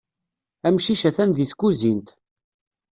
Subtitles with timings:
[0.67, 2.07] Amcic atan di tkuzint.